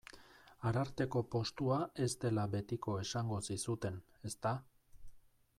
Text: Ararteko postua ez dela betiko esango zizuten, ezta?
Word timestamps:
Ararteko 0.69 1.21
postua 1.35 1.77
ez 2.07 2.09
dela 2.25 2.47
betiko 2.57 2.97
esango 3.05 3.41
zizuten, 3.51 4.03
ezta? 4.31 4.59